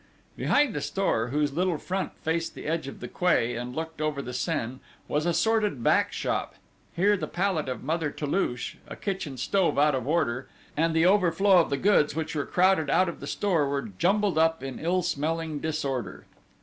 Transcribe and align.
Behind 0.35 0.73
the 0.73 0.81
store, 0.81 1.27
whose 1.27 1.53
little 1.53 1.77
front 1.77 2.17
faced 2.23 2.55
the 2.55 2.65
edge 2.65 2.87
of 2.87 3.01
the 3.01 3.07
quay 3.07 3.55
and 3.55 3.75
looked 3.75 4.01
over 4.01 4.19
the 4.19 4.33
Seine, 4.33 4.79
was 5.07 5.27
a 5.27 5.31
sordid 5.31 5.83
back 5.83 6.11
shop: 6.11 6.55
here 6.95 7.15
the 7.15 7.27
pallet 7.27 7.69
of 7.69 7.83
Mother 7.83 8.09
Toulouche, 8.09 8.77
a 8.87 8.95
kitchen 8.95 9.37
stove 9.37 9.77
out 9.77 9.93
of 9.93 10.07
order, 10.07 10.49
and 10.75 10.95
the 10.95 11.05
overflow 11.05 11.59
of 11.59 11.69
the 11.69 11.77
goods 11.77 12.15
which 12.15 12.33
were 12.33 12.47
crowded 12.47 12.89
out 12.89 13.09
of 13.09 13.19
the 13.19 13.27
store 13.27 13.69
were 13.69 13.91
jumbled 13.99 14.39
up 14.39 14.63
in 14.63 14.79
ill 14.79 15.03
smelling 15.03 15.59
disorder. 15.59 16.25